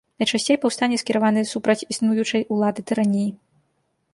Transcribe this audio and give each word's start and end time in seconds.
Найчасцей 0.21 0.57
паўстанне 0.63 0.97
скіраваны 1.01 1.43
супраць 1.51 1.85
існуючай 1.97 2.41
улады, 2.57 2.79
тыраніі. 2.93 3.29